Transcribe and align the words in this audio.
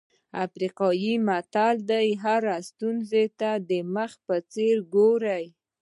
افریقایي 0.45 1.13
متل 1.27 1.75
وایي 1.89 2.13
هرې 2.23 2.57
ستونزې 2.69 3.25
ته 3.39 3.49
د 3.69 3.71
مېخ 3.93 4.11
په 4.25 4.35
څېر 4.53 4.75
وګورئ. 4.83 5.45